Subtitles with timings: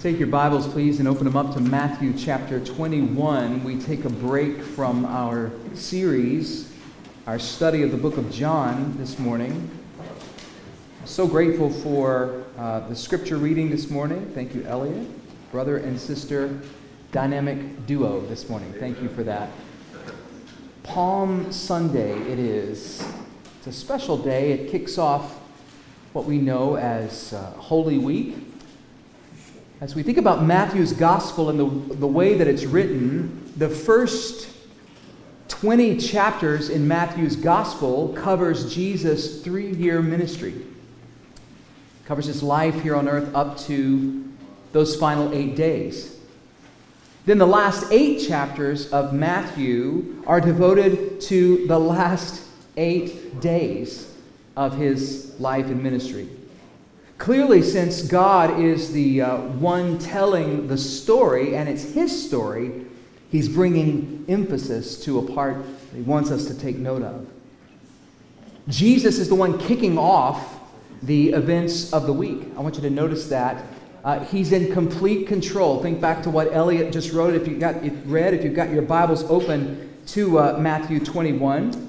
[0.00, 3.64] Take your Bibles, please, and open them up to Matthew chapter 21.
[3.64, 6.72] We take a break from our series,
[7.26, 9.68] our study of the book of John this morning.
[11.04, 14.30] So grateful for uh, the scripture reading this morning.
[14.36, 15.04] Thank you, Elliot.
[15.50, 16.60] Brother and sister
[17.10, 18.72] dynamic duo this morning.
[18.74, 19.50] Thank you for that.
[20.84, 23.04] Palm Sunday it is.
[23.58, 24.52] It's a special day.
[24.52, 25.38] It kicks off
[26.12, 28.47] what we know as uh, Holy Week.
[29.80, 34.50] As we think about Matthew's gospel and the, the way that it's written, the first
[35.46, 40.54] 20 chapters in Matthew's gospel covers Jesus' three-year ministry.
[42.06, 44.28] Covers his life here on earth up to
[44.72, 46.18] those final eight days.
[47.24, 52.42] Then the last eight chapters of Matthew are devoted to the last
[52.76, 54.12] eight days
[54.56, 56.28] of his life and ministry.
[57.18, 62.86] Clearly, since God is the uh, one telling the story and it's his story,
[63.30, 67.26] he's bringing emphasis to a part that he wants us to take note of.
[68.68, 70.60] Jesus is the one kicking off
[71.02, 72.42] the events of the week.
[72.56, 73.64] I want you to notice that
[74.04, 75.82] uh, he's in complete control.
[75.82, 77.34] Think back to what Elliot just wrote.
[77.34, 81.87] If you got it read, if you've got your Bibles open to uh, Matthew 21,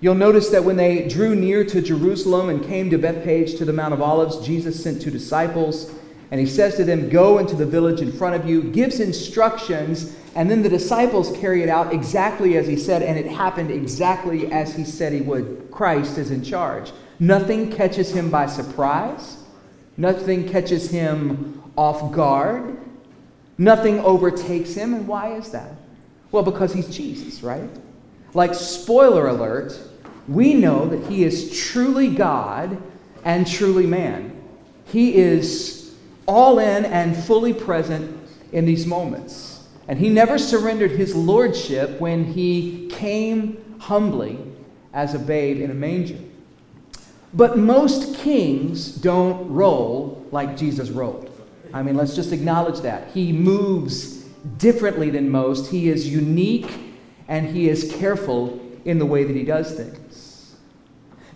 [0.00, 3.72] you'll notice that when they drew near to Jerusalem and came to Bethphage to the
[3.72, 5.90] Mount of Olives, Jesus sent two disciples,
[6.30, 10.12] and he says to them, "Go into the village in front of you." Gives instructions,
[10.34, 14.52] and then the disciples carry it out exactly as he said, and it happened exactly
[14.52, 15.68] as he said he would.
[15.70, 16.92] Christ is in charge.
[17.18, 19.36] Nothing catches him by surprise.
[19.96, 22.76] Nothing catches him off guard.
[23.56, 24.92] Nothing overtakes him.
[24.92, 25.76] And why is that?
[26.32, 27.70] Well, because he's Jesus, right?
[28.36, 29.80] Like, spoiler alert,
[30.28, 32.76] we know that he is truly God
[33.24, 34.30] and truly man.
[34.84, 35.94] He is
[36.26, 38.14] all in and fully present
[38.52, 39.66] in these moments.
[39.88, 44.38] And he never surrendered his lordship when he came humbly
[44.92, 46.18] as a babe in a manger.
[47.32, 51.30] But most kings don't roll like Jesus rolled.
[51.72, 53.08] I mean, let's just acknowledge that.
[53.14, 54.24] He moves
[54.58, 55.70] differently than most.
[55.70, 56.86] He is unique
[57.28, 60.56] and he is careful in the way that he does things.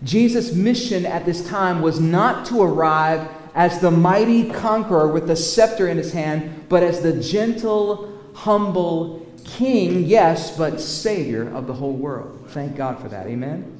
[0.03, 5.35] Jesus' mission at this time was not to arrive as the mighty conqueror with the
[5.35, 11.73] scepter in his hand, but as the gentle, humble king, yes, but savior of the
[11.73, 12.45] whole world.
[12.49, 13.27] Thank God for that.
[13.27, 13.79] Amen.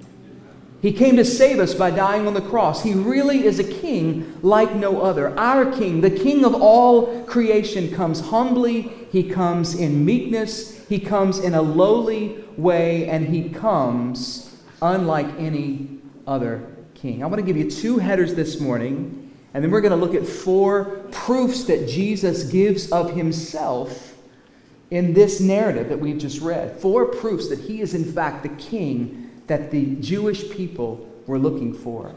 [0.81, 2.83] He came to save us by dying on the cross.
[2.83, 5.37] He really is a king like no other.
[5.37, 11.39] Our king, the king of all creation, comes humbly, he comes in meekness, he comes
[11.39, 15.87] in a lowly way, and he comes unlike any
[16.27, 17.23] other king.
[17.23, 20.13] I want to give you two headers this morning, and then we're going to look
[20.13, 24.17] at four proofs that Jesus gives of himself
[24.89, 26.77] in this narrative that we've just read.
[26.81, 31.73] Four proofs that he is, in fact, the king that the Jewish people were looking
[31.73, 32.13] for.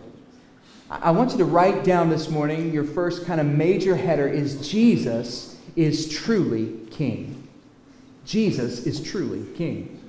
[0.90, 4.68] I want you to write down this morning your first kind of major header is
[4.68, 7.33] Jesus is truly king.
[8.24, 10.00] Jesus is truly king.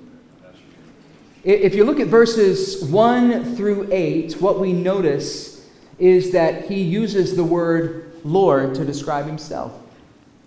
[1.44, 5.68] If you look at verses 1 through 8, what we notice
[6.00, 9.80] is that he uses the word Lord to describe himself.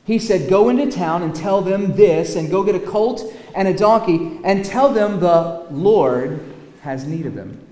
[0.04, 3.22] He said, Go into town and tell them this, and go get a colt
[3.54, 6.40] and a donkey, and tell them the Lord
[6.80, 7.64] has need of them.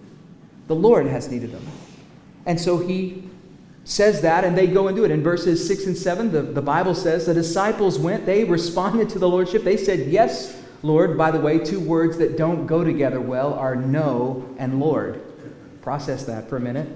[0.69, 1.67] The Lord has need of them.
[2.45, 3.26] And so he
[3.87, 5.13] says that, and they go and do it.
[5.13, 9.19] In verses 6 and 7, the, the Bible says the disciples went, they responded to
[9.21, 9.63] the Lordship.
[9.63, 11.17] They said, Yes, Lord.
[11.17, 15.23] By the way, two words that don't go together well are no and Lord.
[15.83, 16.89] Process that for a minute.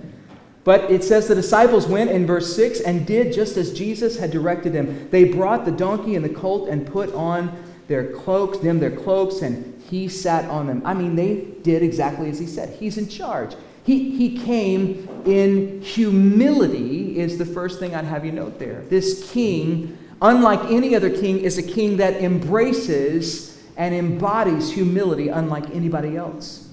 [0.64, 4.32] But it says the disciples went in verse 6 and did just as Jesus had
[4.32, 5.08] directed them.
[5.10, 7.56] They brought the donkey and the colt and put on
[7.86, 10.82] their cloaks, them their cloaks, and he sat on them.
[10.84, 12.76] I mean, they did exactly as he said.
[12.78, 13.54] He's in charge.
[13.84, 18.82] He, he came in humility, is the first thing I'd have you note there.
[18.88, 25.70] This king, unlike any other king, is a king that embraces and embodies humility unlike
[25.74, 26.68] anybody else.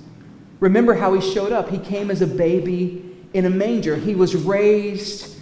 [0.60, 1.70] Remember how he showed up.
[1.70, 5.38] He came as a baby in a manger, he was raised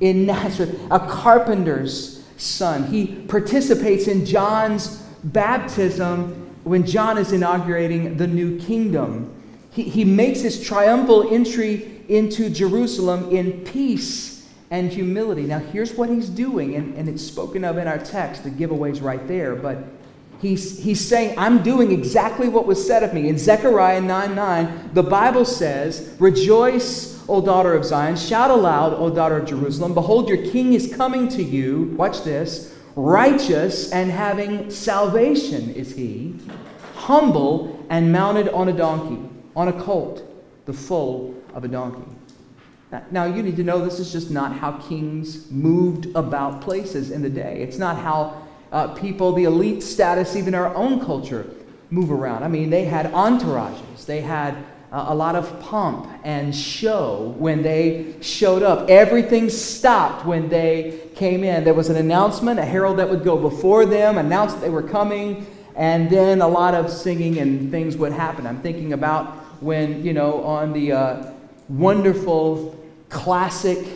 [0.00, 2.86] in Nazareth, a carpenter's son.
[2.86, 9.34] He participates in John's baptism when John is inaugurating the new kingdom.
[9.78, 15.42] He, he makes his triumphal entry into Jerusalem in peace and humility.
[15.42, 18.42] Now, here's what he's doing, and, and it's spoken of in our text.
[18.42, 19.78] The giveaway's right there, but
[20.40, 23.28] he's, he's saying, I'm doing exactly what was said of me.
[23.28, 28.16] In Zechariah 9 9, the Bible says, Rejoice, O daughter of Zion.
[28.16, 29.94] Shout aloud, O daughter of Jerusalem.
[29.94, 31.94] Behold, your king is coming to you.
[31.96, 32.74] Watch this.
[32.96, 36.34] Righteous and having salvation is he,
[36.96, 39.27] humble and mounted on a donkey,
[39.58, 40.22] on a colt,
[40.66, 42.08] the foal of a donkey.
[43.10, 47.22] Now, you need to know this is just not how kings moved about places in
[47.22, 47.60] the day.
[47.60, 51.50] It's not how uh, people, the elite status, even our own culture,
[51.90, 52.44] move around.
[52.44, 54.54] I mean, they had entourages, they had
[54.92, 58.88] uh, a lot of pomp and show when they showed up.
[58.88, 61.64] Everything stopped when they came in.
[61.64, 64.84] There was an announcement, a herald that would go before them, announce that they were
[64.84, 68.46] coming, and then a lot of singing and things would happen.
[68.46, 71.32] I'm thinking about when, you know, on the uh,
[71.68, 72.78] wonderful
[73.08, 73.86] classic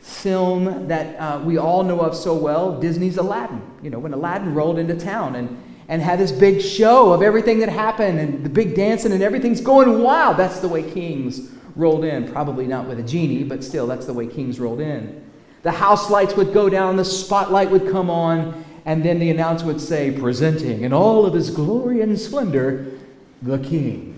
[0.00, 3.62] film that uh, we all know of so well, Disney's Aladdin.
[3.82, 7.60] You know, when Aladdin rolled into town and and had this big show of everything
[7.60, 10.36] that happened and the big dancing and everything's going wild.
[10.36, 12.30] That's the way kings rolled in.
[12.30, 15.24] Probably not with a genie, but still, that's the way kings rolled in.
[15.62, 19.66] The house lights would go down, the spotlight would come on, and then the announcer
[19.66, 22.92] would say, Presenting in all of his glory and splendor,
[23.40, 24.17] the king.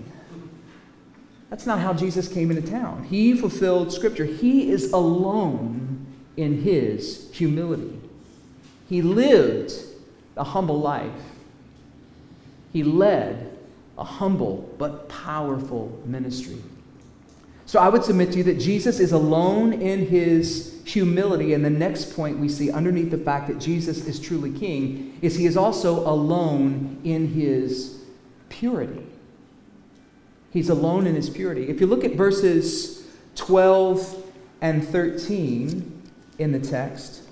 [1.51, 3.03] That's not how Jesus came into town.
[3.03, 4.23] He fulfilled Scripture.
[4.23, 6.07] He is alone
[6.37, 7.99] in his humility.
[8.87, 9.73] He lived
[10.37, 11.11] a humble life.
[12.71, 13.57] He led
[13.97, 16.57] a humble but powerful ministry.
[17.65, 21.53] So I would submit to you that Jesus is alone in his humility.
[21.53, 25.35] And the next point we see underneath the fact that Jesus is truly king is
[25.35, 27.99] he is also alone in his
[28.47, 29.05] purity.
[30.51, 31.69] He's alone in his purity.
[31.69, 34.31] If you look at verses 12
[34.61, 36.01] and 13
[36.37, 37.23] in the text,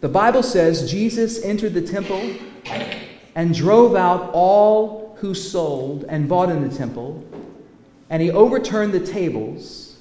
[0.00, 2.34] the Bible says Jesus entered the temple
[3.36, 7.24] and drove out all who sold and bought in the temple,
[8.10, 9.96] and he overturned the tables,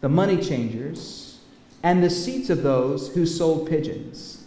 [0.00, 1.38] the money changers,
[1.84, 4.44] and the seats of those who sold pigeons.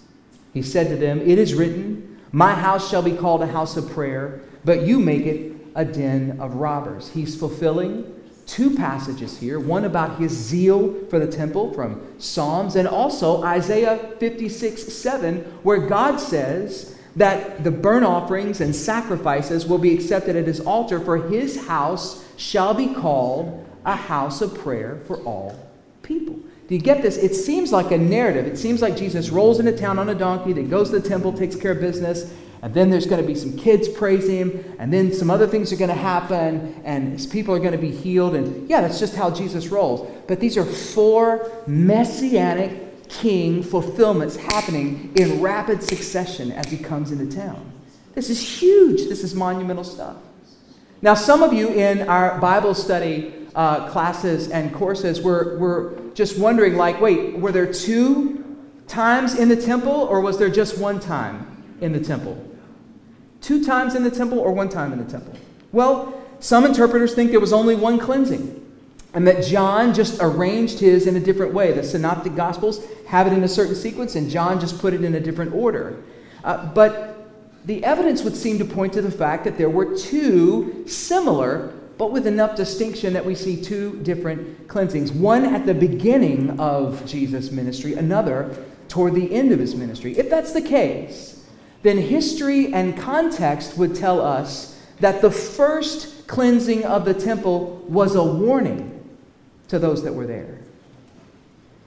[0.54, 3.90] He said to them, It is written, My house shall be called a house of
[3.90, 7.10] prayer, but you make it a den of robbers.
[7.12, 8.14] He's fulfilling
[8.46, 13.98] two passages here one about his zeal for the temple from Psalms, and also Isaiah
[14.20, 20.46] 56 7, where God says, that the burnt offerings and sacrifices will be accepted at
[20.46, 25.58] his altar, for his house shall be called a house of prayer for all
[26.04, 26.36] people.
[26.68, 27.18] Do you get this?
[27.18, 28.46] It seems like a narrative.
[28.46, 31.34] It seems like Jesus rolls into town on a donkey, then goes to the temple,
[31.34, 32.32] takes care of business,
[32.62, 35.72] and then there's going to be some kids praising him, and then some other things
[35.72, 38.36] are going to happen, and his people are going to be healed.
[38.36, 40.10] And yeah, that's just how Jesus rolls.
[40.28, 47.34] But these are four messianic king fulfillments happening in rapid succession as he comes into
[47.36, 47.72] town.
[48.14, 49.08] This is huge.
[49.08, 50.18] This is monumental stuff.
[51.02, 56.40] Now, some of you in our Bible study uh, classes and courses were, were just
[56.40, 58.58] wondering, like, wait, were there two
[58.88, 61.47] times in the temple, or was there just one time
[61.82, 62.44] in the temple?
[63.42, 65.34] Two times in the temple, or one time in the temple?
[65.72, 68.58] Well, some interpreters think there was only one cleansing
[69.18, 71.72] and that John just arranged his in a different way.
[71.72, 75.16] The Synoptic Gospels have it in a certain sequence, and John just put it in
[75.16, 76.04] a different order.
[76.44, 77.28] Uh, but
[77.66, 82.12] the evidence would seem to point to the fact that there were two similar, but
[82.12, 85.12] with enough distinction that we see two different cleansings.
[85.12, 88.56] One at the beginning of Jesus' ministry, another
[88.88, 90.18] toward the end of his ministry.
[90.18, 91.44] If that's the case,
[91.84, 98.16] then history and context would tell us that the first cleansing of the temple was
[98.16, 98.94] a warning
[99.68, 100.60] to those that were there.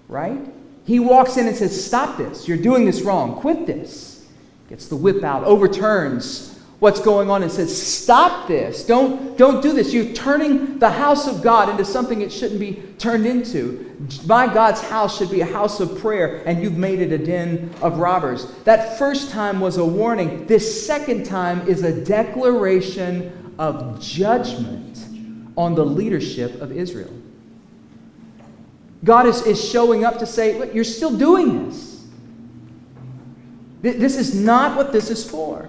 [0.08, 0.40] Right?
[0.84, 2.48] He walks in and says, Stop this.
[2.48, 3.36] You're doing this wrong.
[3.36, 4.26] Quit this.
[4.68, 6.49] Gets the whip out, overturns
[6.80, 8.84] what's going on and says, Stop this.
[8.84, 9.92] Don't, don't do this.
[9.92, 13.86] You're turning the house of God into something it shouldn't be turned into.
[14.26, 17.70] My God's house should be a house of prayer, and you've made it a den
[17.82, 18.50] of robbers.
[18.64, 20.46] That first time was a warning.
[20.46, 24.98] This second time is a declaration of judgment
[25.56, 27.12] on the leadership of Israel.
[29.04, 31.90] God is, is showing up to say, Look, you're still doing this.
[33.82, 35.68] This is not what this is for.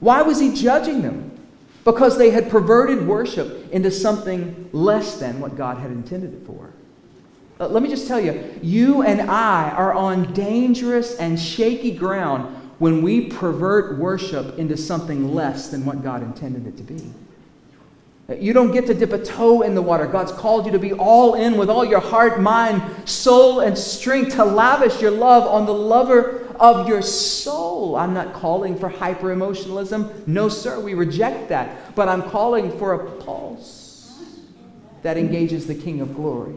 [0.00, 1.38] Why was he judging them?
[1.84, 6.72] Because they had perverted worship into something less than what God had intended it for.
[7.58, 12.54] Uh, let me just tell you, you and I are on dangerous and shaky ground
[12.78, 17.02] when we pervert worship into something less than what God intended it to be.
[18.40, 20.06] You don't get to dip a toe in the water.
[20.06, 24.34] God's called you to be all in with all your heart, mind, soul, and strength
[24.34, 27.96] to lavish your love on the lover of your soul.
[27.96, 30.24] I'm not calling for hyper emotionalism.
[30.26, 31.94] No, sir, we reject that.
[31.94, 34.22] But I'm calling for a pulse
[35.02, 36.56] that engages the King of glory.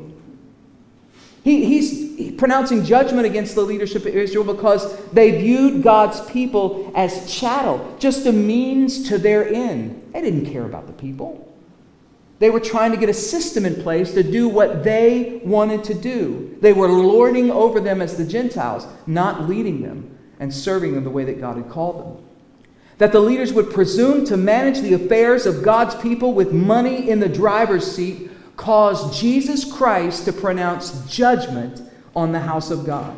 [1.43, 7.33] He, he's pronouncing judgment against the leadership of Israel because they viewed God's people as
[7.33, 10.11] chattel, just a means to their end.
[10.13, 11.48] They didn't care about the people.
[12.39, 15.93] They were trying to get a system in place to do what they wanted to
[15.93, 16.57] do.
[16.61, 21.09] They were lording over them as the Gentiles, not leading them and serving them the
[21.09, 22.25] way that God had called them.
[22.97, 27.19] That the leaders would presume to manage the affairs of God's people with money in
[27.19, 31.81] the driver's seat caused Jesus Christ to pronounce judgment
[32.15, 33.15] on the house of God.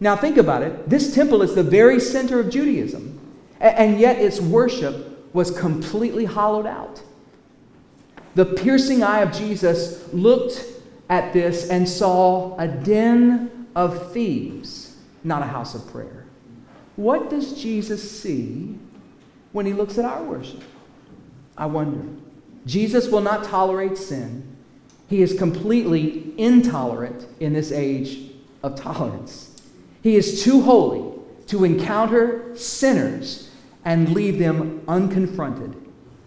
[0.00, 0.88] Now, think about it.
[0.88, 3.20] This temple is the very center of Judaism,
[3.60, 7.01] and yet its worship was completely hollowed out.
[8.34, 10.64] The piercing eye of Jesus looked
[11.08, 16.24] at this and saw a den of thieves, not a house of prayer.
[16.96, 18.78] What does Jesus see
[19.52, 20.62] when he looks at our worship?
[21.56, 22.08] I wonder.
[22.64, 24.56] Jesus will not tolerate sin.
[25.08, 28.30] He is completely intolerant in this age
[28.62, 29.62] of tolerance.
[30.02, 33.50] He is too holy to encounter sinners
[33.84, 35.74] and leave them unconfronted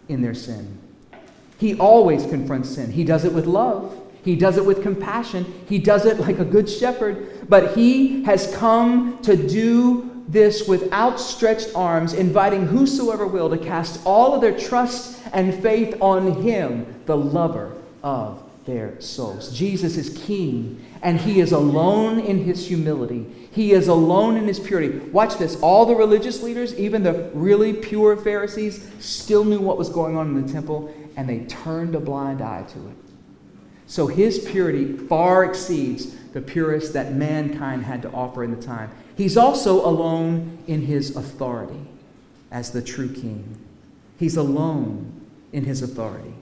[0.07, 0.77] in their sin.
[1.57, 2.91] He always confronts sin.
[2.91, 4.01] He does it with love.
[4.23, 5.45] He does it with compassion.
[5.67, 7.47] He does it like a good shepherd.
[7.47, 14.01] But he has come to do this with outstretched arms, inviting whosoever will to cast
[14.05, 19.51] all of their trust and faith on him, the lover of their souls.
[19.55, 23.25] Jesus is king, and he is alone in his humility.
[23.51, 24.97] He is alone in his purity.
[24.97, 25.59] Watch this.
[25.61, 30.35] All the religious leaders, even the really pure Pharisees, still knew what was going on
[30.35, 32.97] in the temple, and they turned a blind eye to it.
[33.87, 38.91] So his purity far exceeds the purest that mankind had to offer in the time.
[39.15, 41.79] He's also alone in his authority
[42.51, 43.57] as the true king.
[44.17, 45.21] He's alone
[45.53, 46.33] in his authority.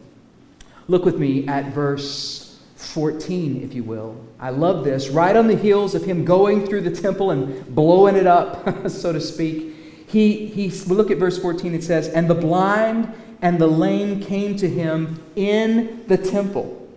[0.87, 4.17] Look with me at verse 14, if you will.
[4.39, 5.09] I love this.
[5.09, 9.13] Right on the heels of him going through the temple and blowing it up, so
[9.13, 9.75] to speak,
[10.07, 11.73] he, he look at verse 14.
[11.73, 16.89] It says, And the blind and the lame came to him in the temple.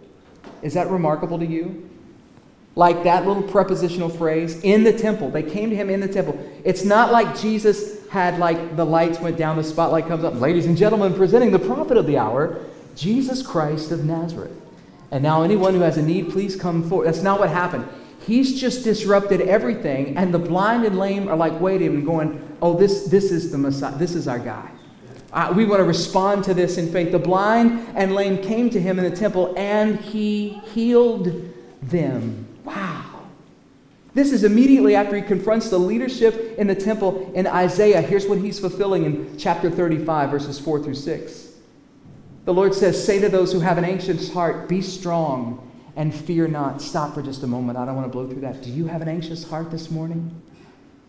[0.62, 1.90] Is that remarkable to you?
[2.76, 5.28] Like that little prepositional phrase, in the temple.
[5.28, 6.38] They came to him in the temple.
[6.62, 10.40] It's not like Jesus had like the lights went down, the spotlight comes up.
[10.40, 14.52] Ladies and gentlemen, presenting the prophet of the hour, Jesus Christ of Nazareth.
[15.10, 17.08] And now anyone who has a need, please come forward.
[17.08, 17.88] That's not what happened.
[18.20, 22.74] He's just disrupted everything, and the blind and lame are like waiting and going, oh,
[22.74, 23.96] this, this is the Messiah.
[23.96, 24.70] This is our guy.
[25.36, 27.12] Uh, we want to respond to this in faith.
[27.12, 31.52] The blind and lame came to him in the temple and he healed
[31.82, 32.46] them.
[32.64, 33.04] Wow.
[34.14, 38.00] This is immediately after he confronts the leadership in the temple in Isaiah.
[38.00, 41.48] Here's what he's fulfilling in chapter 35, verses 4 through 6.
[42.46, 46.48] The Lord says, Say to those who have an anxious heart, Be strong and fear
[46.48, 46.80] not.
[46.80, 47.76] Stop for just a moment.
[47.76, 48.62] I don't want to blow through that.
[48.62, 50.40] Do you have an anxious heart this morning?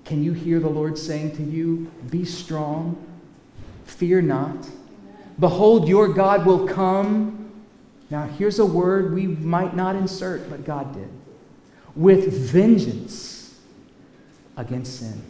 [0.03, 3.01] Can you hear the Lord saying to you, Be strong
[3.87, 4.69] Fear not.
[5.39, 7.51] Behold, your God will come.
[8.09, 11.09] Now, here's a word we might not insert, but God did.
[11.95, 13.59] With vengeance
[14.55, 15.21] against sin.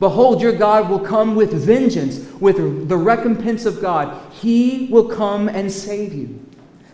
[0.00, 4.20] Behold, your God will come with vengeance, with the recompense of God.
[4.32, 6.44] He will come and save you.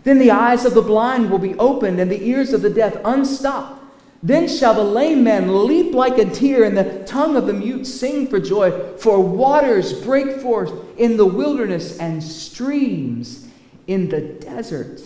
[0.03, 2.95] Then the eyes of the blind will be opened and the ears of the deaf
[3.03, 3.80] unstopped.
[4.23, 7.85] Then shall the lame man leap like a deer, and the tongue of the mute
[7.85, 8.95] sing for joy.
[8.97, 13.47] For waters break forth in the wilderness and streams
[13.87, 15.01] in the desert.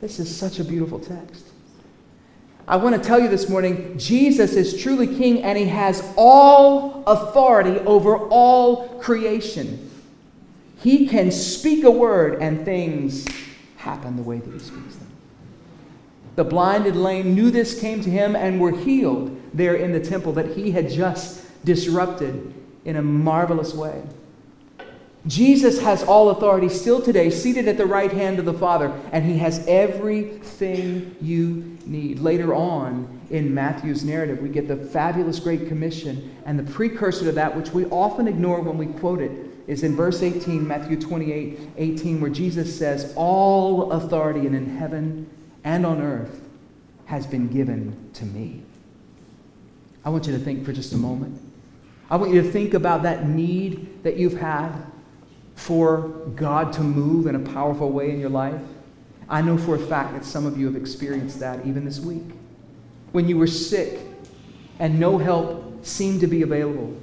[0.00, 1.46] This is such a beautiful text.
[2.68, 7.02] I want to tell you this morning Jesus is truly king, and he has all
[7.06, 9.90] authority over all creation.
[10.80, 13.26] He can speak a word, and things
[13.76, 14.95] happen the way that he speaks.
[16.36, 20.00] The blind and lame knew this came to him and were healed there in the
[20.00, 24.02] temple that he had just disrupted in a marvelous way.
[25.26, 29.24] Jesus has all authority still today, seated at the right hand of the Father, and
[29.24, 32.20] he has everything you need.
[32.20, 37.32] Later on in Matthew's narrative, we get the fabulous Great Commission, and the precursor to
[37.32, 39.32] that, which we often ignore when we quote it,
[39.66, 45.28] is in verse 18, Matthew 28 18, where Jesus says, All authority and in heaven
[45.66, 46.40] and on earth
[47.06, 48.62] has been given to me.
[50.04, 51.42] I want you to think for just a moment.
[52.08, 54.72] I want you to think about that need that you've had
[55.56, 58.60] for God to move in a powerful way in your life.
[59.28, 62.22] I know for a fact that some of you have experienced that even this week.
[63.10, 63.98] When you were sick
[64.78, 66.96] and no help seemed to be available.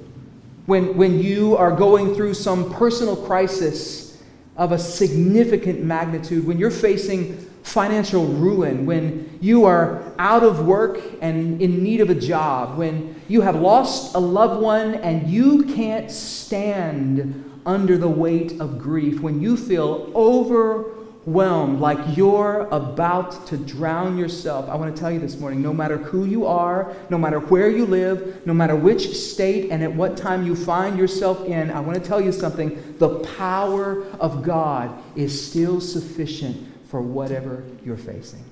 [0.64, 4.22] When, when you are going through some personal crisis
[4.56, 11.00] of a significant magnitude, when you're facing financial ruin, when you are out of work
[11.20, 15.64] and in need of a job, when you have lost a loved one and you
[15.64, 23.56] can't stand under the weight of grief, when you feel overwhelmed, like you're about to
[23.56, 27.16] drown yourself, I want to tell you this morning no matter who you are, no
[27.16, 31.42] matter where you live, no matter which state and at what time you find yourself
[31.46, 32.96] in, I want to tell you something.
[32.98, 38.44] The power of God is still sufficient for whatever you're facing.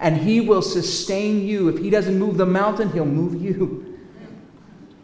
[0.00, 1.68] And He will sustain you.
[1.68, 3.98] If He doesn't move the mountain, He'll move you.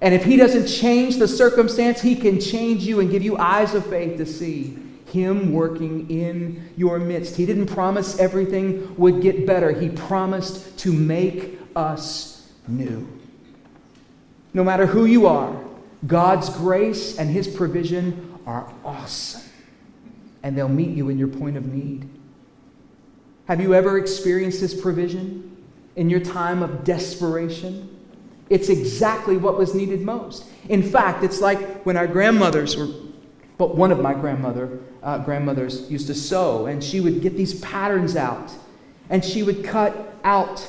[0.00, 3.74] And if He doesn't change the circumstance, He can change you and give you eyes
[3.74, 7.36] of faith to see Him working in your midst.
[7.36, 13.06] He didn't promise everything would get better, He promised to make us new.
[14.54, 15.62] No matter who you are,
[16.06, 19.42] God's grace and His provision are awesome.
[20.42, 22.08] And they'll meet you in your point of need.
[23.50, 25.56] Have you ever experienced this provision
[25.96, 27.88] in your time of desperation?
[28.48, 30.44] It's exactly what was needed most.
[30.68, 32.86] In fact, it's like when our grandmothers were,
[33.58, 37.58] but one of my grandmother uh, grandmothers used to sew, and she would get these
[37.58, 38.52] patterns out,
[39.08, 40.64] and she would cut out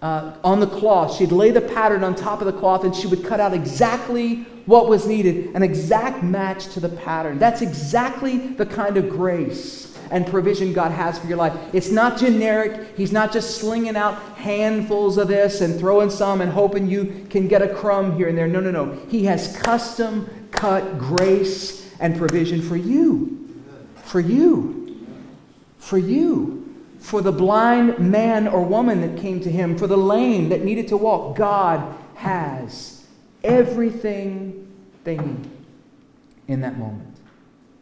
[0.00, 1.16] uh, on the cloth.
[1.16, 4.44] She'd lay the pattern on top of the cloth, and she would cut out exactly
[4.66, 7.40] what was needed, an exact match to the pattern.
[7.40, 11.52] That's exactly the kind of grace and provision God has for your life.
[11.72, 12.96] It's not generic.
[12.96, 17.48] He's not just slinging out handfuls of this and throwing some and hoping you can
[17.48, 18.46] get a crumb here and there.
[18.46, 18.92] No, no, no.
[19.08, 23.60] He has custom cut grace and provision for you.
[24.04, 25.04] For you.
[25.78, 26.60] For you.
[27.00, 30.86] For the blind man or woman that came to him, for the lame that needed
[30.88, 31.36] to walk.
[31.36, 33.04] God has
[33.42, 35.50] everything they need
[36.46, 37.16] in that moment.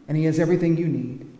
[0.07, 1.32] And He has everything you need.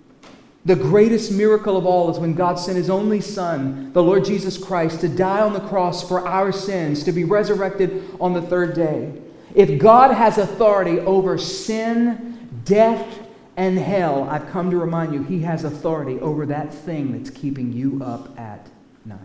[0.65, 4.58] The greatest miracle of all is when God sent His only Son, the Lord Jesus
[4.58, 8.74] Christ, to die on the cross for our sins, to be resurrected on the third
[8.74, 9.13] day.
[9.53, 13.19] If God has authority over sin, death,
[13.58, 17.73] and hell, I've come to remind you, He has authority over that thing that's keeping
[17.73, 18.67] you up at
[19.06, 19.19] night.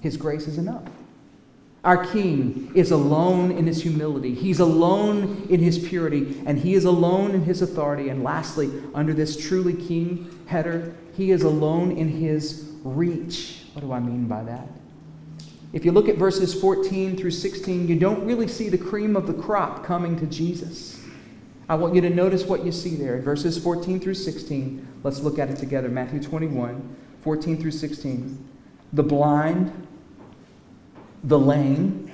[0.00, 0.88] His grace is enough.
[1.84, 4.34] Our King is alone in his humility.
[4.34, 8.08] He's alone in his purity, and he is alone in his authority.
[8.08, 13.62] And lastly, under this truly King header, he is alone in his reach.
[13.72, 14.68] What do I mean by that?
[15.72, 19.26] If you look at verses 14 through 16, you don't really see the cream of
[19.26, 21.00] the crop coming to Jesus.
[21.68, 23.20] I want you to notice what you see there.
[23.20, 24.86] Verses 14 through 16.
[25.02, 25.88] Let's look at it together.
[25.88, 28.48] Matthew 21, 14 through 16.
[28.92, 29.86] The blind
[31.26, 32.10] the lame.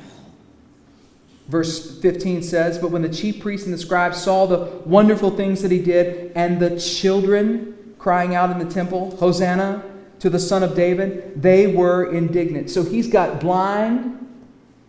[1.48, 5.62] Verse 15 says, But when the chief priests and the scribes saw the wonderful things
[5.62, 9.84] that he did, and the children crying out in the temple, Hosanna
[10.20, 12.70] to the Son of David, they were indignant.
[12.70, 14.26] So he's got blind,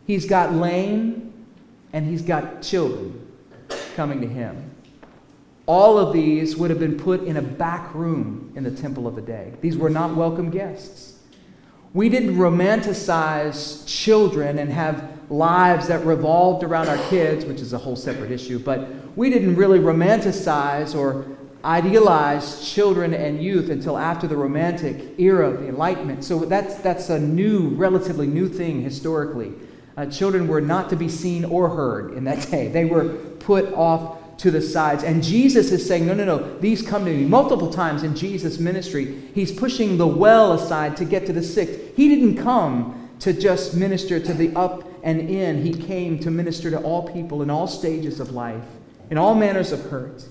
[0.08, 1.34] he's got lame,
[1.92, 3.28] and he's got children
[3.96, 4.72] coming to him.
[5.66, 9.16] All of these would have been put in a back room in the temple of
[9.16, 9.54] the day.
[9.62, 11.13] These were not welcome guests.
[11.94, 17.78] We didn't romanticize children and have lives that revolved around our kids, which is a
[17.78, 21.28] whole separate issue, but we didn't really romanticize or
[21.64, 26.24] idealize children and youth until after the Romantic era of the Enlightenment.
[26.24, 29.54] So that's, that's a new, relatively new thing historically.
[29.96, 33.72] Uh, children were not to be seen or heard in that day, they were put
[33.74, 35.04] off to the sides.
[35.04, 37.26] And Jesus is saying, no, no, no, these come to me.
[37.26, 41.96] Multiple times in Jesus' ministry, he's pushing the well aside to get to the sick.
[41.96, 46.72] He didn't come to just minister to the up and in, he came to minister
[46.72, 48.64] to all people in all stages of life,
[49.10, 50.26] in all manners of hurt.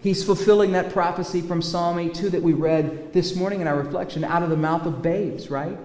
[0.00, 4.24] He's fulfilling that prophecy from Psalm 82 that we read this morning in our reflection
[4.24, 5.78] out of the mouth of babes, right?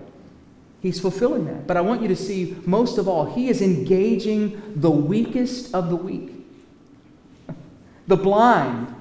[0.81, 1.67] He's fulfilling that.
[1.67, 5.89] But I want you to see, most of all, he is engaging the weakest of
[5.89, 6.36] the weak
[8.07, 8.93] the blind,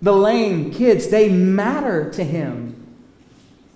[0.00, 2.68] the lame, kids, they matter to him.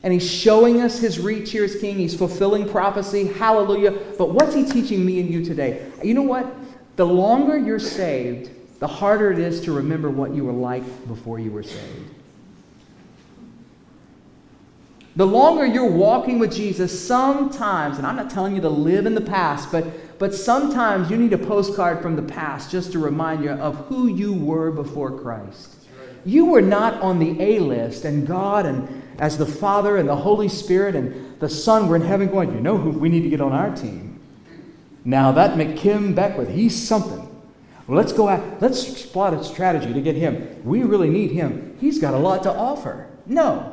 [0.03, 1.99] And he's showing us his reach here as king.
[1.99, 3.27] He's fulfilling prophecy.
[3.27, 3.91] Hallelujah.
[4.17, 5.91] But what's he teaching me and you today?
[6.03, 6.47] You know what?
[6.95, 11.41] The longer you're saved, the harder it is to remember what you were like before
[11.41, 12.11] you were saved.
[15.17, 19.15] The longer you're walking with Jesus, sometimes, and I'm not telling you to live in
[19.15, 19.87] the past, but,
[20.19, 24.09] but sometimes you need a postcard from the past just to remind you of who
[24.09, 25.75] you were before Christ.
[26.25, 30.17] You were not on the A list, and God, and as the Father and the
[30.17, 33.31] Holy Spirit and the Son were in heaven going, You know who we need to
[33.31, 34.21] get on our team?
[35.05, 37.23] Now, that McKim Beckwith, he's something.
[37.89, 40.61] Let's go out, let's plot a strategy to get him.
[40.65, 41.77] We really need him.
[41.81, 43.07] He's got a lot to offer.
[43.27, 43.73] No,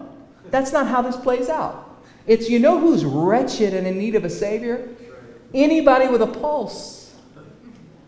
[0.52, 1.98] That's not how this plays out.
[2.28, 4.88] It's you know who's wretched and in need of a Savior?
[5.54, 7.14] Anybody with a pulse.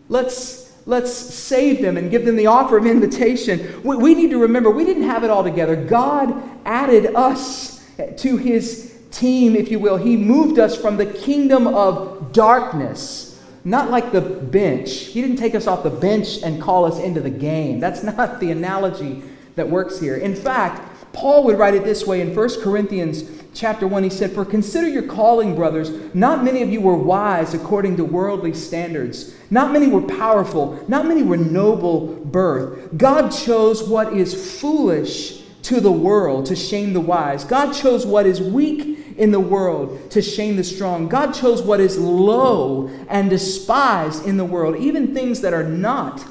[0.08, 3.82] Let's, let's save them and give them the offer of invitation.
[3.82, 5.76] We, we need to remember we didn't have it all together.
[5.76, 7.84] God added us
[8.18, 9.96] to his team, if you will.
[9.96, 14.90] He moved us from the kingdom of darkness, not like the bench.
[15.06, 17.80] He didn't take us off the bench and call us into the game.
[17.80, 19.22] That's not the analogy
[19.56, 20.16] that works here.
[20.16, 23.22] In fact, Paul would write it this way in 1 Corinthians
[23.56, 24.04] chapter 1.
[24.04, 25.90] He said, For consider your calling, brothers.
[26.14, 29.34] Not many of you were wise according to worldly standards.
[29.50, 30.84] Not many were powerful.
[30.86, 32.96] Not many were noble birth.
[32.96, 37.44] God chose what is foolish to the world to shame the wise.
[37.44, 41.08] God chose what is weak in the world to shame the strong.
[41.08, 46.24] God chose what is low and despised in the world, even things that are not,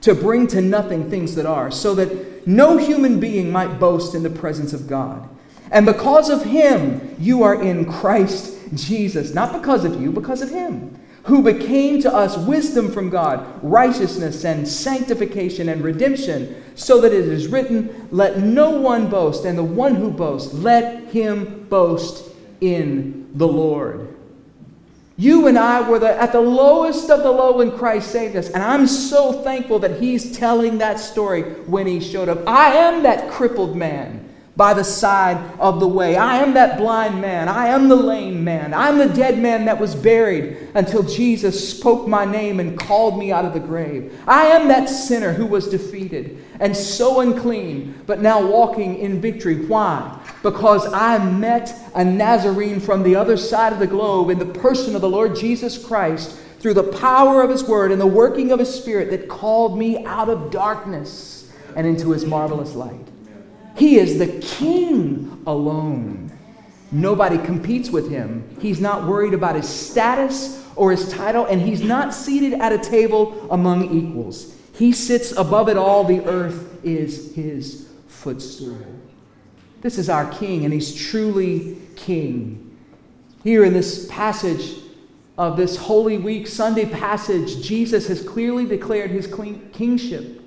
[0.00, 4.22] to bring to nothing things that are, so that no human being might boast in
[4.22, 5.28] the presence of God.
[5.70, 9.34] And because of him, you are in Christ Jesus.
[9.34, 14.44] Not because of you, because of him who became to us wisdom from God, righteousness
[14.44, 19.64] and sanctification and redemption, so that it is written, Let no one boast, and the
[19.64, 24.16] one who boasts, let him boast in the Lord.
[25.18, 28.48] You and I were the, at the lowest of the low when Christ saved us.
[28.48, 32.48] And I'm so thankful that He's telling that story when He showed up.
[32.48, 34.29] I am that crippled man
[34.60, 36.16] by the side of the way.
[36.16, 37.48] I am that blind man.
[37.48, 38.74] I am the lame man.
[38.74, 43.32] I'm the dead man that was buried until Jesus spoke my name and called me
[43.32, 44.12] out of the grave.
[44.26, 49.64] I am that sinner who was defeated and so unclean, but now walking in victory.
[49.64, 50.20] Why?
[50.42, 54.94] Because I met a Nazarene from the other side of the globe in the person
[54.94, 58.58] of the Lord Jesus Christ through the power of his word and the working of
[58.58, 63.09] his spirit that called me out of darkness and into his marvelous light.
[63.76, 66.32] He is the king alone.
[66.92, 68.56] Nobody competes with him.
[68.60, 72.78] He's not worried about his status or his title, and he's not seated at a
[72.78, 74.54] table among equals.
[74.74, 76.04] He sits above it all.
[76.04, 78.78] The earth is his footstool.
[79.82, 82.76] This is our king, and he's truly king.
[83.44, 84.76] Here in this passage
[85.38, 89.26] of this Holy Week Sunday passage, Jesus has clearly declared his
[89.72, 90.39] kingship.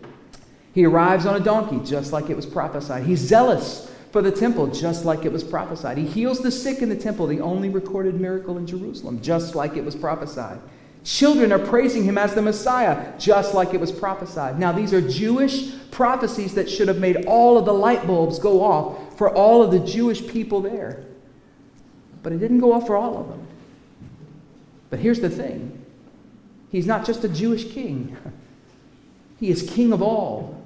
[0.73, 3.05] He arrives on a donkey, just like it was prophesied.
[3.05, 5.97] He's zealous for the temple, just like it was prophesied.
[5.97, 9.75] He heals the sick in the temple, the only recorded miracle in Jerusalem, just like
[9.75, 10.59] it was prophesied.
[11.03, 14.57] Children are praising him as the Messiah, just like it was prophesied.
[14.57, 18.63] Now, these are Jewish prophecies that should have made all of the light bulbs go
[18.63, 21.05] off for all of the Jewish people there.
[22.23, 23.47] But it didn't go off for all of them.
[24.89, 25.85] But here's the thing
[26.71, 28.15] He's not just a Jewish king,
[29.39, 30.62] He is king of all.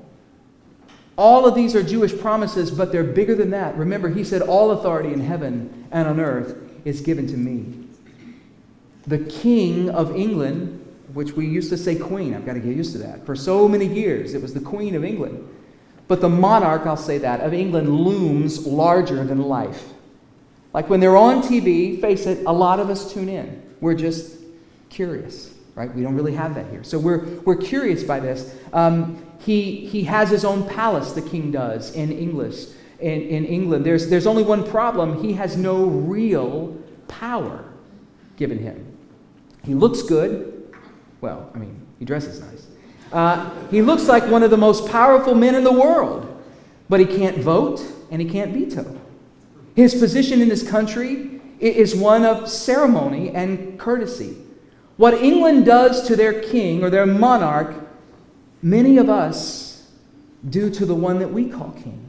[1.17, 3.75] All of these are Jewish promises, but they're bigger than that.
[3.75, 7.87] Remember, he said, All authority in heaven and on earth is given to me.
[9.07, 12.91] The King of England, which we used to say Queen, I've got to get used
[12.91, 13.25] to that.
[13.25, 15.47] For so many years, it was the Queen of England.
[16.07, 19.89] But the monarch, I'll say that, of England looms larger than life.
[20.73, 23.63] Like when they're on TV, face it, a lot of us tune in.
[23.81, 24.37] We're just
[24.89, 25.93] curious, right?
[25.93, 26.83] We don't really have that here.
[26.83, 28.53] So we're, we're curious by this.
[28.73, 32.65] Um, he, he has his own palace, the king does, in English.
[32.99, 35.21] In, in England, there's, there's only one problem.
[35.21, 36.75] He has no real
[37.07, 37.63] power
[38.37, 38.97] given him.
[39.63, 40.75] He looks good.
[41.21, 42.65] Well, I mean, he dresses nice.
[43.13, 46.43] Uh, he looks like one of the most powerful men in the world,
[46.89, 48.99] but he can't vote and he can't veto.
[49.75, 54.37] His position in this country is one of ceremony and courtesy.
[54.97, 57.87] What England does to their king or their monarch
[58.61, 59.89] many of us
[60.49, 62.03] do to the one that we call king.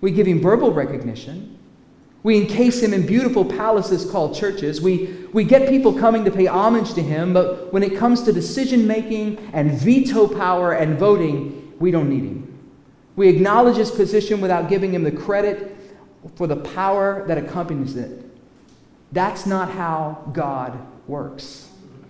[0.00, 1.58] We give him verbal recognition.
[2.22, 4.80] We encase him in beautiful palaces called churches.
[4.80, 8.32] We, we get people coming to pay homage to him, but when it comes to
[8.32, 12.44] decision making and veto power and voting, we don't need him.
[13.16, 15.76] We acknowledge his position without giving him the credit
[16.36, 18.24] for the power that accompanies it.
[19.12, 21.67] That's not how God works.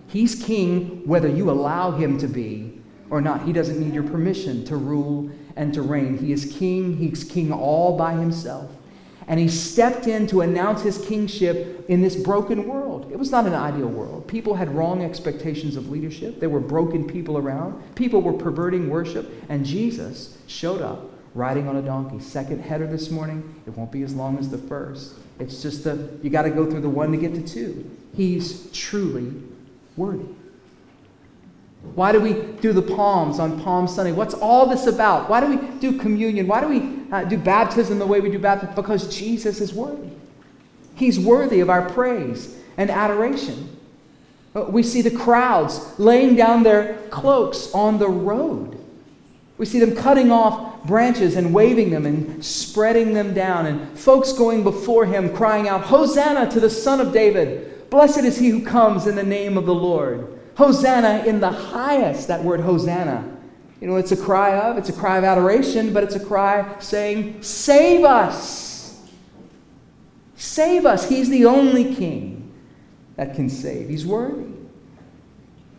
[0.09, 3.43] He's king whether you allow him to be or not.
[3.43, 6.17] He doesn't need your permission to rule and to reign.
[6.17, 8.71] He is king, he's king all by himself.
[9.27, 13.11] And he stepped in to announce his kingship in this broken world.
[13.11, 14.27] It was not an ideal world.
[14.27, 16.39] People had wrong expectations of leadership.
[16.39, 17.79] There were broken people around.
[17.93, 19.31] People were perverting worship.
[19.47, 22.19] And Jesus showed up riding on a donkey.
[22.19, 23.61] Second header this morning.
[23.67, 25.13] It won't be as long as the first.
[25.37, 27.87] It's just the, you got to go through the one to get to two.
[28.15, 29.31] He's truly
[29.99, 30.25] worthy.
[31.95, 34.11] Why do we do the palms on Palm Sunday?
[34.11, 35.29] What's all this about?
[35.29, 36.47] Why do we do communion?
[36.47, 38.75] Why do we uh, do baptism the way we do baptism?
[38.75, 40.09] Because Jesus is worthy.
[40.95, 43.77] He's worthy of our praise and adoration.
[44.55, 48.77] Uh, we see the crowds laying down their cloaks on the road.
[49.57, 54.31] We see them cutting off branches and waving them and spreading them down, and folks
[54.31, 57.68] going before him crying out, Hosanna to the Son of David!
[57.89, 60.39] Blessed is he who comes in the name of the Lord.
[60.55, 62.27] Hosanna in the highest.
[62.27, 63.37] That word Hosanna.
[63.81, 66.75] You know, it's a cry of, it's a cry of adoration, but it's a cry
[66.79, 68.99] saying, Save us!
[70.35, 71.07] Save us.
[71.07, 72.53] He's the only king
[73.15, 73.89] that can save.
[73.89, 74.45] He's worthy.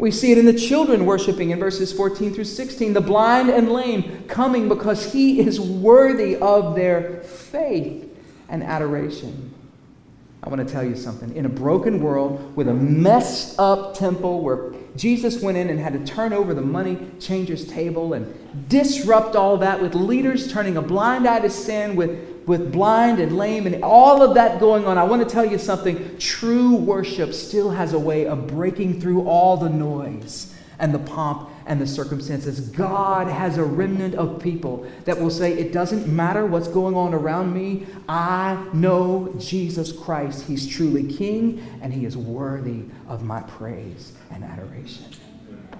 [0.00, 3.70] We see it in the children worshiping in verses 14 through 16, the blind and
[3.70, 8.08] lame coming because he is worthy of their faith
[8.48, 9.54] and adoration.
[10.42, 11.36] I want to tell you something.
[11.36, 15.92] In a broken world with a messed up temple where Jesus went in and had
[15.92, 20.82] to turn over the money changer's table and disrupt all that with leaders turning a
[20.82, 24.96] blind eye to sin, with, with blind and lame and all of that going on,
[24.96, 26.16] I want to tell you something.
[26.18, 31.50] True worship still has a way of breaking through all the noise and the pomp
[31.70, 32.58] and the circumstances.
[32.70, 37.14] God has a remnant of people that will say, It doesn't matter what's going on
[37.14, 37.86] around me.
[38.08, 40.46] I know Jesus Christ.
[40.48, 45.04] He's truly King, and He is worthy of my praise and adoration.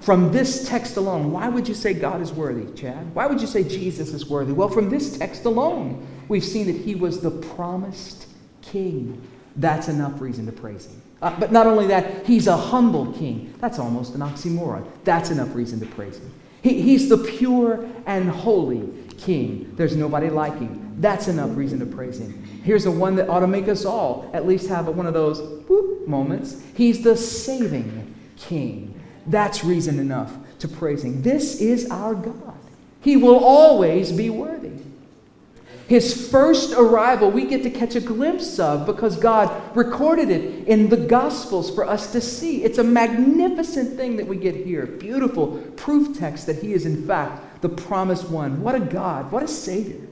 [0.01, 3.13] From this text alone, why would you say God is worthy, Chad?
[3.13, 4.53] Why would you say Jesus is worthy?
[4.53, 8.29] Well, from this text alone, we've seen that He was the promised
[8.63, 9.21] King.
[9.57, 11.03] That's enough reason to praise Him.
[11.23, 13.55] Uh, but not only that, he's a humble king.
[13.61, 14.87] That's almost an oxymoron.
[15.05, 16.33] That's enough reason to praise him.
[16.63, 19.73] He, he's the pure and holy king.
[19.77, 20.97] There's nobody like him.
[20.99, 22.43] That's enough reason to praise him.
[22.65, 25.41] Here's the one that ought to make us all at least have one of those
[25.69, 26.63] whoop moments.
[26.75, 29.01] He's the saving king.
[29.27, 31.23] That's reason enough to praise him.
[31.23, 32.59] This is our God.
[33.01, 34.73] He will always be worthy.
[35.91, 40.89] His first arrival, we get to catch a glimpse of because God recorded it in
[40.89, 42.63] the Gospels for us to see.
[42.63, 44.87] It's a magnificent thing that we get here.
[44.87, 48.63] Beautiful proof text that He is, in fact, the promised one.
[48.63, 50.07] What a God, what a Savior.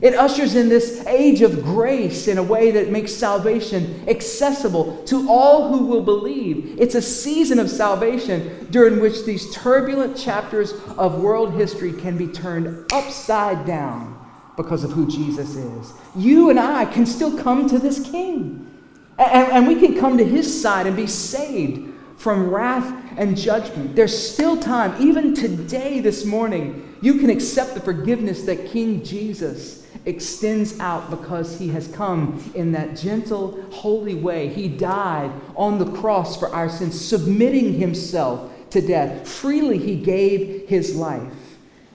[0.00, 5.30] It ushers in this age of grace in a way that makes salvation accessible to
[5.30, 6.80] all who will believe.
[6.80, 12.26] It's a season of salvation during which these turbulent chapters of world history can be
[12.26, 14.18] turned upside down
[14.56, 15.92] because of who Jesus is.
[16.14, 18.68] You and I can still come to this King.
[19.18, 23.94] And, and, we can come to his side and be saved from wrath and judgment.
[23.94, 29.86] There's still time, even today, this morning, you can accept the forgiveness that King Jesus
[30.06, 34.48] extends out because he has come in that gentle, holy way.
[34.48, 39.28] He died on the cross for our sins, submitting himself to death.
[39.28, 41.22] Freely, he gave his life.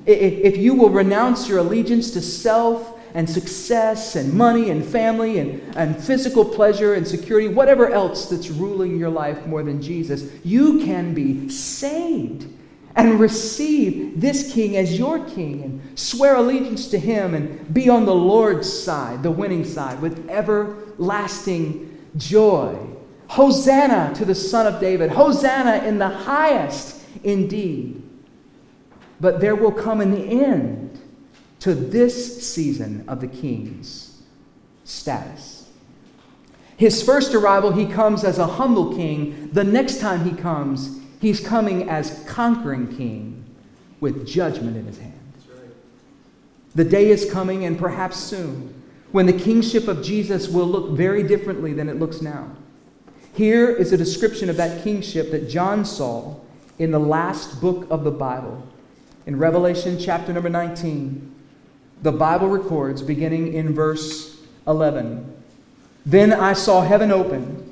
[0.07, 5.75] If you will renounce your allegiance to self and success and money and family and,
[5.75, 10.85] and physical pleasure and security, whatever else that's ruling your life more than Jesus, you
[10.85, 12.47] can be saved
[12.95, 18.05] and receive this king as your king and swear allegiance to him and be on
[18.05, 22.75] the Lord's side, the winning side, with everlasting joy.
[23.27, 25.11] Hosanna to the Son of David.
[25.11, 28.06] Hosanna in the highest indeed.
[29.19, 30.99] But there will come an end
[31.59, 34.21] to this season of the king's
[34.83, 35.69] status.
[36.77, 39.49] His first arrival, he comes as a humble king.
[39.51, 43.43] The next time he comes, he's coming as conquering king
[43.99, 45.13] with judgment in his hand.
[46.75, 51.23] The day is coming, and perhaps soon, when the kingship of Jesus will look very
[51.23, 52.51] differently than it looks now.
[53.33, 56.35] Here is a description of that kingship that John saw
[56.77, 58.67] in the last book of the Bible.
[59.27, 61.35] In Revelation chapter number 19,
[62.01, 65.43] the Bible records, beginning in verse 11
[66.05, 67.69] Then I saw heaven open,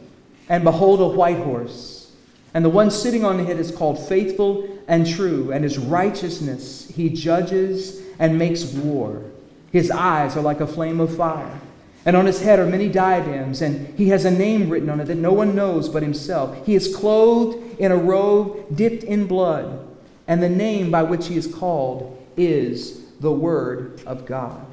[0.49, 2.11] and behold, a white horse.
[2.53, 7.07] And the one sitting on it is called Faithful and True, and his righteousness he
[7.07, 9.23] judges and makes war.
[9.71, 11.61] His eyes are like a flame of fire.
[12.05, 15.05] And on his head are many diadems, and he has a name written on it
[15.05, 16.65] that no one knows but himself.
[16.65, 19.84] He is clothed in a robe dipped in blood
[20.27, 24.65] and the name by which he is called is the Word of God.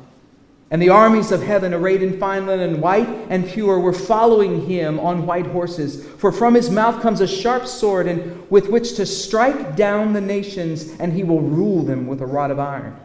[0.70, 4.98] And the armies of heaven, arrayed in fine linen, white and pure, were following him
[5.00, 6.02] on white horses.
[6.16, 10.20] For from his mouth comes a sharp sword, and with which to strike down the
[10.22, 12.96] nations, and he will rule them with a rod of iron.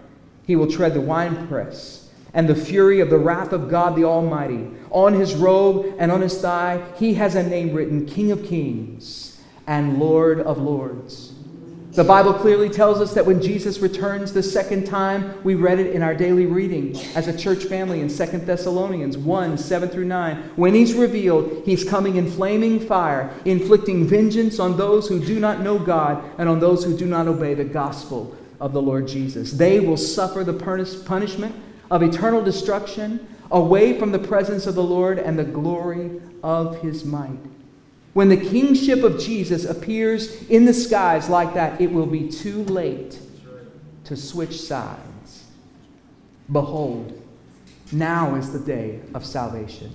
[0.46, 4.70] He will tread the winepress and the fury of the wrath of God the Almighty.
[4.92, 9.40] On his robe and on his thigh, he has a name written King of Kings
[9.66, 11.27] and Lord of Lords.
[11.98, 15.96] The Bible clearly tells us that when Jesus returns the second time, we read it
[15.96, 20.52] in our daily reading as a church family in 2 Thessalonians 1 7 through 9.
[20.58, 25.62] When he's revealed, he's coming in flaming fire, inflicting vengeance on those who do not
[25.62, 29.54] know God and on those who do not obey the gospel of the Lord Jesus.
[29.54, 31.56] They will suffer the punishment
[31.90, 37.04] of eternal destruction away from the presence of the Lord and the glory of his
[37.04, 37.40] might.
[38.18, 42.64] When the kingship of Jesus appears in the skies like that, it will be too
[42.64, 43.20] late
[44.06, 45.44] to switch sides.
[46.52, 47.22] Behold,
[47.92, 49.92] now is the day of salvation.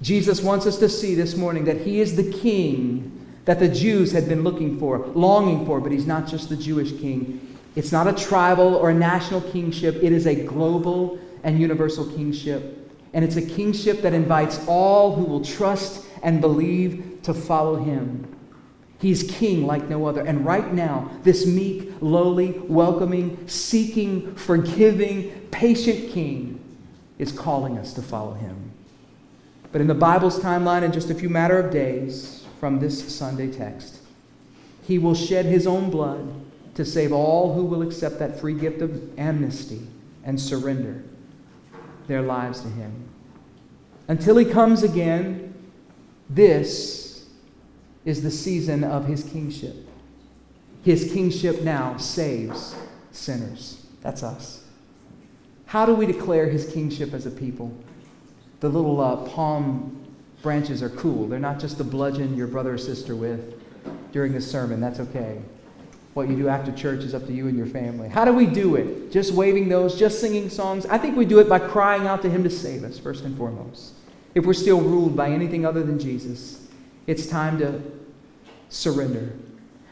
[0.00, 4.10] Jesus wants us to see this morning that he is the king that the Jews
[4.10, 7.58] had been looking for, longing for, but he's not just the Jewish king.
[7.76, 12.90] It's not a tribal or a national kingship, it is a global and universal kingship.
[13.12, 18.34] And it's a kingship that invites all who will trust and believe to follow him.
[19.00, 20.22] He's king like no other.
[20.22, 26.60] And right now, this meek, lowly, welcoming, seeking, forgiving, patient king
[27.18, 28.72] is calling us to follow him.
[29.70, 33.52] But in the Bible's timeline, in just a few matter of days from this Sunday
[33.52, 33.98] text,
[34.82, 36.34] he will shed his own blood
[36.74, 39.86] to save all who will accept that free gift of amnesty
[40.24, 41.02] and surrender
[42.06, 43.08] their lives to him.
[44.08, 45.54] Until he comes again,
[46.30, 47.07] this
[48.08, 49.76] is the season of his kingship.
[50.82, 52.74] His kingship now saves
[53.12, 53.84] sinners.
[54.00, 54.64] That's us.
[55.66, 57.70] How do we declare his kingship as a people?
[58.60, 60.06] The little uh, palm
[60.40, 61.28] branches are cool.
[61.28, 63.62] They're not just to bludgeon your brother or sister with
[64.10, 64.80] during the sermon.
[64.80, 65.42] That's okay.
[66.14, 68.08] What you do after church is up to you and your family.
[68.08, 69.12] How do we do it?
[69.12, 70.86] Just waving those, just singing songs?
[70.86, 73.36] I think we do it by crying out to him to save us, first and
[73.36, 73.92] foremost.
[74.34, 76.66] If we're still ruled by anything other than Jesus,
[77.06, 77.97] it's time to
[78.68, 79.32] surrender.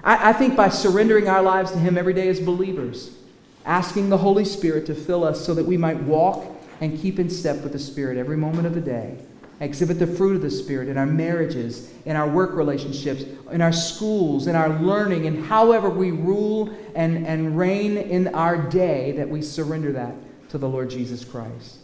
[0.02, 3.16] I, I think by surrendering our lives to Him every day as believers,
[3.64, 6.46] asking the Holy Spirit to fill us so that we might walk
[6.80, 9.18] and keep in step with the Spirit every moment of the day,
[9.60, 13.72] exhibit the fruit of the Spirit in our marriages, in our work relationships, in our
[13.72, 19.28] schools, in our learning, and however we rule and, and reign in our day, that
[19.28, 20.14] we surrender that
[20.50, 21.78] to the Lord Jesus Christ.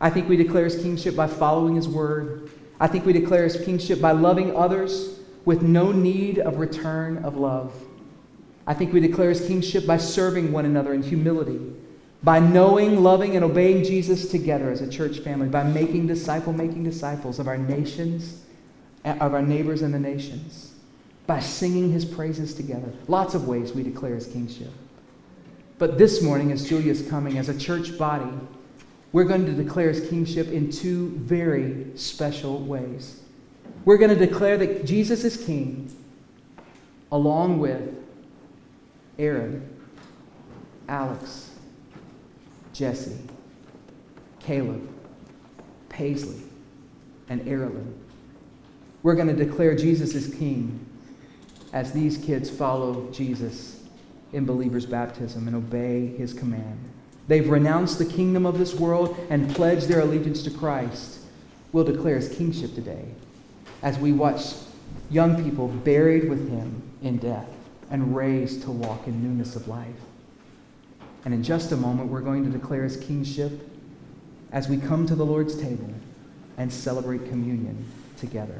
[0.00, 2.50] I think we declare His kingship by following His word.
[2.80, 7.36] I think we declare His kingship by loving others with no need of return of
[7.36, 7.72] love.
[8.66, 11.60] I think we declare his kingship by serving one another in humility,
[12.22, 16.84] by knowing, loving, and obeying Jesus together as a church family, by making disciple making
[16.84, 18.42] disciples of our nations,
[19.04, 20.74] of our neighbors and the nations,
[21.26, 22.92] by singing his praises together.
[23.08, 24.70] Lots of ways we declare his kingship.
[25.78, 28.30] But this morning, as Julia's coming, as a church body,
[29.12, 33.19] we're going to declare his kingship in two very special ways.
[33.84, 35.94] We're going to declare that Jesus is king
[37.10, 37.94] along with
[39.18, 39.68] Aaron,
[40.88, 41.50] Alex,
[42.72, 43.16] Jesse,
[44.38, 44.88] Caleb,
[45.88, 46.42] Paisley,
[47.28, 47.92] and Erilyn.
[49.02, 50.86] We're going to declare Jesus is king
[51.72, 53.82] as these kids follow Jesus
[54.32, 56.78] in believers' baptism and obey his command.
[57.28, 61.20] They've renounced the kingdom of this world and pledged their allegiance to Christ.
[61.72, 63.06] We'll declare his kingship today
[63.82, 64.54] as we watch
[65.10, 67.48] young people buried with him in death
[67.90, 69.88] and raised to walk in newness of life.
[71.24, 73.68] And in just a moment, we're going to declare his kingship
[74.52, 75.92] as we come to the Lord's table
[76.56, 77.84] and celebrate communion
[78.16, 78.58] together.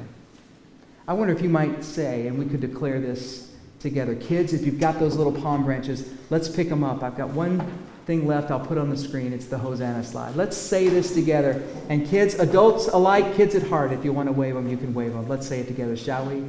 [1.07, 4.15] I wonder if you might say, and we could declare this together.
[4.15, 7.03] Kids, if you've got those little palm branches, let's pick them up.
[7.03, 7.67] I've got one
[8.11, 9.33] thing left I'll put on the screen.
[9.33, 10.35] It's the Hosanna slide.
[10.35, 11.63] Let's say this together.
[11.89, 14.93] And kids, adults alike, kids at heart, if you want to wave them, you can
[14.93, 15.29] wave them.
[15.29, 16.43] Let's say it together, shall we?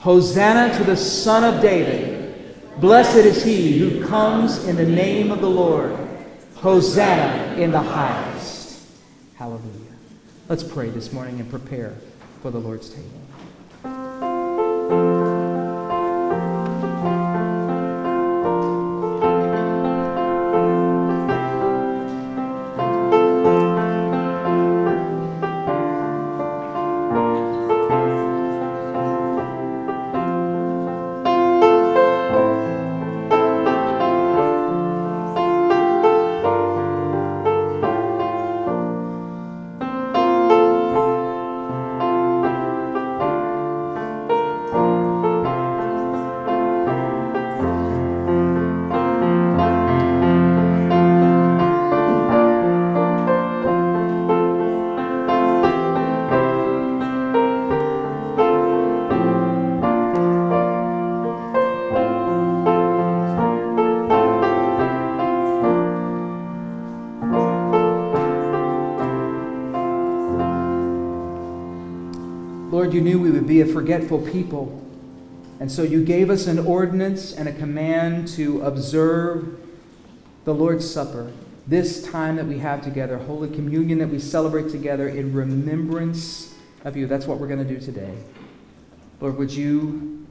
[0.00, 2.54] Hosanna to the Son of David.
[2.82, 5.96] Blessed is he who comes in the name of the Lord.
[6.56, 8.86] Hosanna in the highest.
[9.36, 9.62] Hallelujah.
[10.50, 11.96] Let's pray this morning and prepare
[12.42, 13.25] for the Lord's table.
[73.56, 74.82] Be a forgetful people.
[75.60, 79.58] And so you gave us an ordinance and a command to observe
[80.44, 81.32] the Lord's Supper,
[81.66, 86.54] this time that we have together, Holy Communion that we celebrate together in remembrance
[86.84, 87.06] of you.
[87.06, 88.14] That's what we're going to do today.
[89.20, 90.26] Lord, would you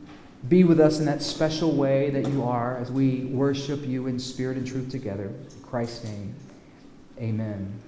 [0.47, 4.19] be with us in that special way that you are as we worship you in
[4.19, 5.25] spirit and truth together.
[5.25, 6.35] In Christ's name,
[7.17, 7.81] amen.